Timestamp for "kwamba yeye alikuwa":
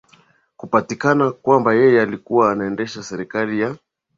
1.31-2.51